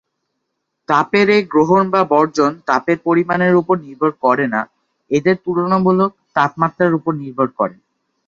তাপের 0.89 1.27
এ 1.29 1.47
গ্রহণ 1.53 1.83
বা 1.93 2.01
বর্জন 2.11 2.51
তাপের 2.67 2.97
পরিমাণের 3.05 3.53
উপর 3.55 3.75
নির্ভর 3.85 4.11
করে 4.23 4.45
না, 4.53 4.61
এদের 5.11 5.35
তুলনামূলক 5.45 6.11
তাপমাত্রার 6.35 6.91
উপর 6.99 7.11
নির্ভর 7.21 7.47
করে। 7.59 7.75